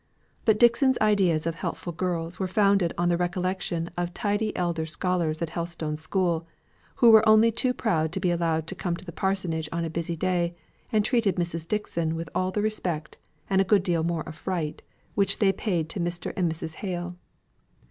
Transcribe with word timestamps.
But 0.45 0.57
Dixon's 0.57 0.97
ideas 0.97 1.45
of 1.45 1.53
helpful 1.53 1.93
girls 1.93 2.39
were 2.39 2.47
founded 2.47 2.91
on 2.97 3.09
the 3.09 3.17
recollection 3.17 3.91
of 3.95 4.15
tidy 4.15 4.51
elder 4.55 4.83
scholars 4.87 5.43
at 5.43 5.51
Helstone 5.51 5.95
school, 5.95 6.47
who 6.95 7.11
were 7.11 7.29
only 7.29 7.51
too 7.51 7.71
proud 7.71 8.11
to 8.13 8.19
be 8.19 8.31
allowed 8.31 8.65
to 8.65 8.73
come 8.73 8.95
to 8.97 9.05
the 9.05 9.11
parsonage 9.11 9.69
on 9.71 9.85
a 9.85 9.91
busy 9.91 10.15
day, 10.15 10.55
and 10.91 11.05
treated 11.05 11.35
Mrs. 11.35 11.67
Dixon 11.67 12.15
with 12.15 12.31
all 12.33 12.49
the 12.49 12.63
respect, 12.63 13.19
and 13.47 13.61
a 13.61 13.63
good 13.63 13.83
deal 13.83 14.01
more 14.03 14.23
of 14.23 14.33
fright, 14.33 14.81
which 15.13 15.37
they 15.37 15.53
paid 15.53 15.87
to 15.89 15.99
Mr. 15.99 16.33
and 16.35 16.51
Mrs. 16.51 16.73
Hale. 16.81 17.15